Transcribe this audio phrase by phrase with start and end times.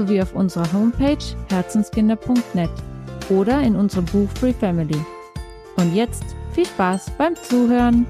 [0.00, 1.18] sowie auf unserer Homepage
[1.50, 2.70] herzenskinder.net
[3.28, 4.98] oder in unserem Buch Free Family.
[5.76, 8.06] Und jetzt viel Spaß beim Zuhören!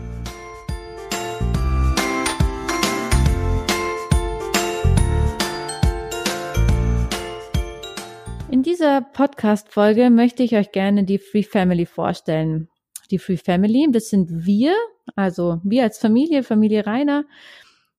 [8.52, 12.68] In dieser Podcast-Folge möchte ich euch gerne die Free Family vorstellen.
[13.10, 14.76] Die Free Family, das sind wir,
[15.16, 17.24] also wir als Familie, Familie Rainer,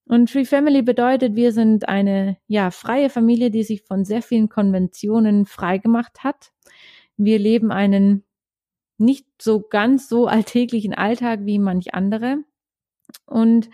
[0.06, 4.50] und Free Family bedeutet, wir sind eine ja freie Familie, die sich von sehr vielen
[4.50, 6.52] Konventionen frei gemacht hat.
[7.18, 8.24] Wir leben einen
[8.98, 12.38] nicht so ganz so alltäglichen Alltag wie manch andere.
[13.26, 13.70] Und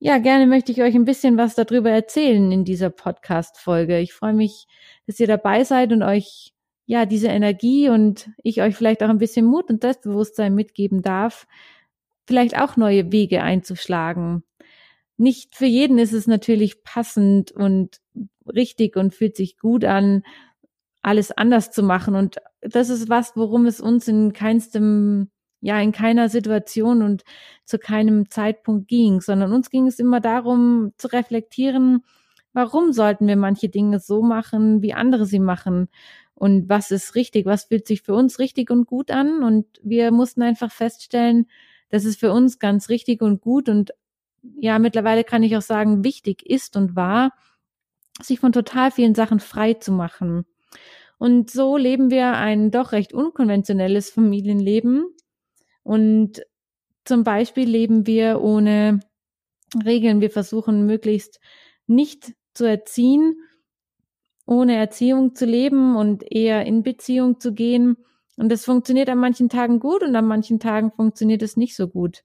[0.00, 3.98] ja, gerne möchte ich euch ein bisschen was darüber erzählen in dieser Podcast-Folge.
[3.98, 4.66] Ich freue mich,
[5.06, 6.52] dass ihr dabei seid und euch
[6.86, 11.46] ja diese Energie und ich euch vielleicht auch ein bisschen Mut und Selbstbewusstsein mitgeben darf,
[12.26, 14.44] vielleicht auch neue Wege einzuschlagen,
[15.18, 18.00] nicht für jeden ist es natürlich passend und
[18.46, 20.22] richtig und fühlt sich gut an,
[21.02, 22.14] alles anders zu machen.
[22.14, 25.30] Und das ist was, worum es uns in keinstem,
[25.60, 27.24] ja, in keiner Situation und
[27.64, 32.04] zu keinem Zeitpunkt ging, sondern uns ging es immer darum zu reflektieren,
[32.52, 35.88] warum sollten wir manche Dinge so machen, wie andere sie machen?
[36.34, 37.46] Und was ist richtig?
[37.46, 39.42] Was fühlt sich für uns richtig und gut an?
[39.42, 41.46] Und wir mussten einfach feststellen,
[41.88, 43.92] dass es für uns ganz richtig und gut und
[44.56, 47.32] ja, mittlerweile kann ich auch sagen, wichtig ist und war,
[48.20, 50.44] sich von total vielen Sachen frei zu machen.
[51.18, 55.06] Und so leben wir ein doch recht unkonventionelles Familienleben.
[55.82, 56.42] Und
[57.04, 59.00] zum Beispiel leben wir ohne
[59.84, 60.20] Regeln.
[60.20, 61.40] Wir versuchen möglichst
[61.86, 63.36] nicht zu erziehen,
[64.46, 67.96] ohne Erziehung zu leben und eher in Beziehung zu gehen.
[68.36, 71.88] Und das funktioniert an manchen Tagen gut und an manchen Tagen funktioniert es nicht so
[71.88, 72.22] gut.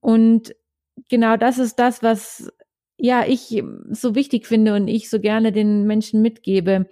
[0.00, 0.54] Und
[1.08, 2.52] genau das ist das, was
[2.98, 6.86] ja ich so wichtig finde und ich so gerne den Menschen mitgebe.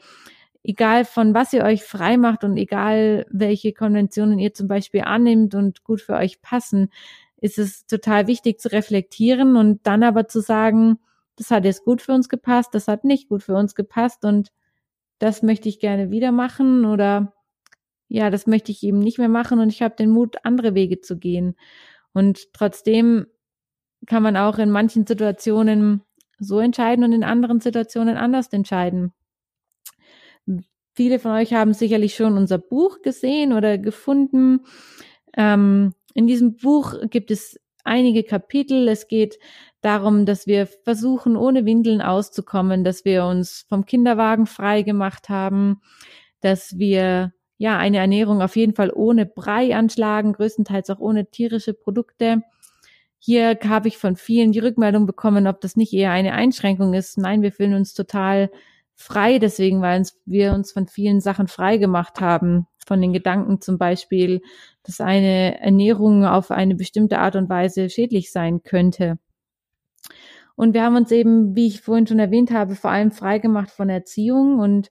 [0.62, 5.54] Egal von was ihr euch frei macht und egal welche Konventionen ihr zum Beispiel annimmt
[5.54, 6.90] und gut für euch passen,
[7.40, 10.98] ist es total wichtig zu reflektieren und dann aber zu sagen,
[11.36, 14.50] das hat jetzt gut für uns gepasst, das hat nicht gut für uns gepasst und
[15.18, 17.32] das möchte ich gerne wieder machen oder
[18.08, 21.00] ja, das möchte ich eben nicht mehr machen und ich habe den Mut, andere Wege
[21.00, 21.56] zu gehen.
[22.12, 23.26] Und trotzdem
[24.06, 26.02] kann man auch in manchen Situationen
[26.38, 29.12] so entscheiden und in anderen Situationen anders entscheiden.
[30.94, 34.60] Viele von euch haben sicherlich schon unser Buch gesehen oder gefunden.
[35.36, 38.88] Ähm, in diesem Buch gibt es einige Kapitel.
[38.88, 39.38] Es geht
[39.80, 45.80] darum, dass wir versuchen, ohne Windeln auszukommen, dass wir uns vom Kinderwagen frei gemacht haben,
[46.40, 51.74] dass wir ja eine Ernährung auf jeden Fall ohne Brei anschlagen, größtenteils auch ohne tierische
[51.74, 52.42] Produkte
[53.18, 57.18] hier habe ich von vielen die Rückmeldung bekommen, ob das nicht eher eine Einschränkung ist.
[57.18, 58.50] Nein, wir fühlen uns total
[58.94, 62.66] frei deswegen, weil wir uns von vielen Sachen frei gemacht haben.
[62.86, 64.40] Von den Gedanken zum Beispiel,
[64.82, 69.18] dass eine Ernährung auf eine bestimmte Art und Weise schädlich sein könnte.
[70.56, 73.70] Und wir haben uns eben, wie ich vorhin schon erwähnt habe, vor allem frei gemacht
[73.70, 74.90] von Erziehung und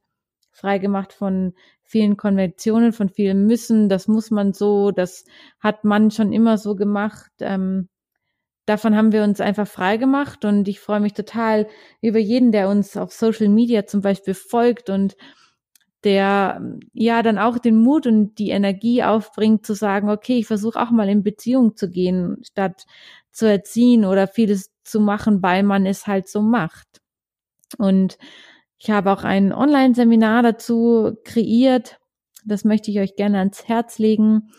[0.52, 3.90] frei gemacht von vielen Konventionen, von vielen Müssen.
[3.90, 5.26] Das muss man so, das
[5.60, 7.32] hat man schon immer so gemacht.
[7.40, 7.90] Ähm,
[8.68, 11.68] davon haben wir uns einfach frei gemacht und ich freue mich total
[12.02, 15.16] über jeden, der uns auf Social Media zum Beispiel folgt und
[16.04, 16.62] der
[16.94, 20.92] ja dann auch den Mut und die Energie aufbringt zu sagen, okay, ich versuche auch
[20.92, 22.86] mal in Beziehung zu gehen, statt
[23.32, 27.02] zu erziehen oder vieles zu machen, weil man es halt so macht.
[27.78, 28.18] Und
[28.78, 32.00] ich habe auch ein Online-Seminar dazu kreiert.
[32.46, 34.52] Das möchte ich euch gerne ans Herz legen.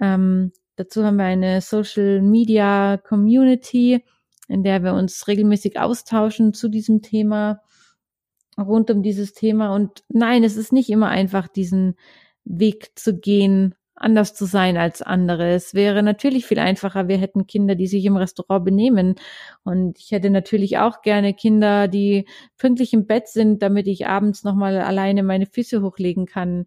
[0.00, 4.02] Ähm, Dazu haben wir eine Social Media Community,
[4.48, 7.60] in der wir uns regelmäßig austauschen zu diesem Thema,
[8.56, 9.74] rund um dieses Thema.
[9.74, 11.96] Und nein, es ist nicht immer einfach, diesen
[12.44, 15.50] Weg zu gehen, anders zu sein als andere.
[15.50, 19.16] Es wäre natürlich viel einfacher, wir hätten Kinder, die sich im Restaurant benehmen.
[19.64, 24.44] Und ich hätte natürlich auch gerne Kinder, die pünktlich im Bett sind, damit ich abends
[24.44, 26.64] nochmal alleine meine Füße hochlegen kann.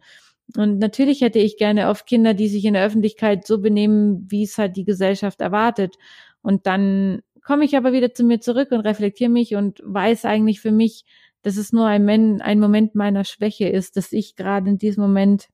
[0.56, 4.44] Und natürlich hätte ich gerne oft Kinder, die sich in der Öffentlichkeit so benehmen, wie
[4.44, 5.96] es halt die Gesellschaft erwartet.
[6.42, 10.62] Und dann komme ich aber wieder zu mir zurück und reflektiere mich und weiß eigentlich
[10.62, 11.06] für mich,
[11.42, 15.50] dass es nur ein, Moment meiner Schwäche ist, dass ich gerade in diesem Moment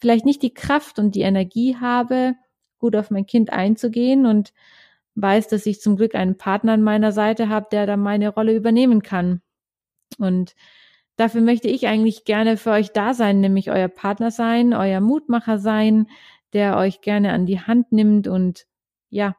[0.00, 2.34] vielleicht nicht die Kraft und die Energie habe,
[2.78, 4.52] gut auf mein Kind einzugehen und
[5.14, 8.54] weiß, dass ich zum Glück einen Partner an meiner Seite habe, der da meine Rolle
[8.54, 9.42] übernehmen kann.
[10.18, 10.54] Und
[11.16, 15.58] dafür möchte ich eigentlich gerne für euch da sein, nämlich euer Partner sein, euer Mutmacher
[15.58, 16.08] sein,
[16.52, 18.66] der euch gerne an die Hand nimmt und
[19.10, 19.36] ja,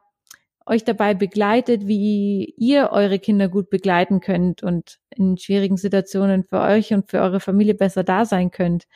[0.66, 6.60] euch dabei begleitet, wie ihr eure Kinder gut begleiten könnt und in schwierigen Situationen für
[6.60, 8.86] euch und für eure Familie besser da sein könnt.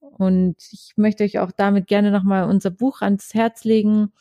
[0.00, 4.12] Und ich möchte euch auch damit gerne nochmal unser Buch ans Herz legen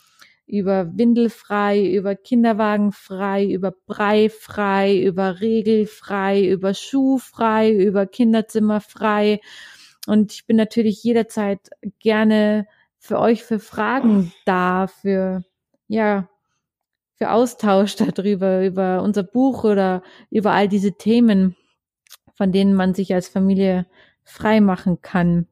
[0.50, 9.42] über Windelfrei, über Kinderwagenfrei, über Breifrei, über Regelfrei, über Schuhfrei, über Kinderzimmerfrei.
[10.07, 11.69] Und ich bin natürlich jederzeit
[12.00, 12.68] gerne
[12.98, 15.44] für euch für Fragen da, für,
[15.88, 16.28] ja,
[17.16, 21.56] für Austausch darüber, über unser Buch oder über all diese Themen,
[22.34, 23.86] von denen man sich als Familie
[24.24, 25.48] frei machen kann.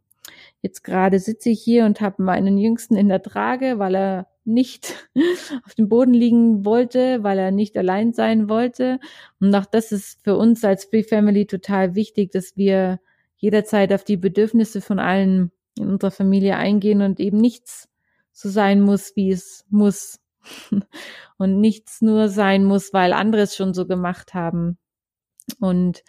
[0.61, 5.09] Jetzt gerade sitze ich hier und habe meinen Jüngsten in der Trage, weil er nicht
[5.65, 8.99] auf dem Boden liegen wollte, weil er nicht allein sein wollte.
[9.39, 12.99] Und auch das ist für uns als Free Family total wichtig, dass wir
[13.35, 17.87] jederzeit auf die Bedürfnisse von allen in unserer Familie eingehen und eben nichts
[18.31, 20.19] so sein muss, wie es muss.
[21.37, 24.77] und nichts nur sein muss, weil andere es schon so gemacht haben.
[25.59, 26.03] Und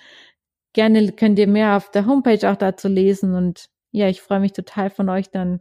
[0.73, 3.35] gerne könnt ihr mehr auf der Homepage auch dazu lesen.
[3.35, 5.61] Und ja, ich freue mich total von euch dann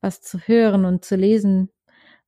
[0.00, 1.70] was zu hören und zu lesen,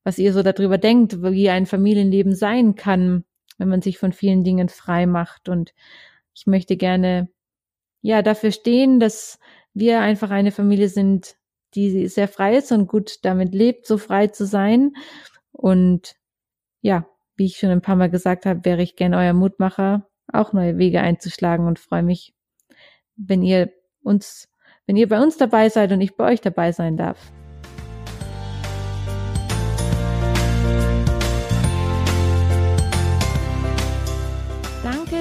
[0.09, 3.25] was ihr so darüber denkt, wie ein Familienleben sein kann,
[3.59, 5.49] wenn man sich von vielen Dingen frei macht.
[5.49, 5.75] Und
[6.33, 7.29] ich möchte gerne
[8.01, 9.37] ja dafür stehen, dass
[9.75, 11.35] wir einfach eine Familie sind,
[11.75, 14.93] die sehr frei ist und gut damit lebt, so frei zu sein
[15.51, 16.15] und
[16.81, 17.05] ja,
[17.35, 20.79] wie ich schon ein paar Mal gesagt habe, wäre ich gern euer Mutmacher, auch neue
[20.79, 22.33] Wege einzuschlagen und freue mich,
[23.15, 23.71] wenn ihr
[24.01, 24.49] uns,
[24.87, 27.31] wenn ihr bei uns dabei seid und ich bei euch dabei sein darf.